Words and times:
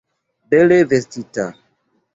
Bele 0.51 0.79
vestita. 0.89 1.47